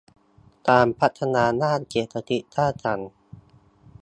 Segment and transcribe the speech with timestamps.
[0.69, 3.11] การพัฒนาด้านเศรษฐกิจสร้างสรรค์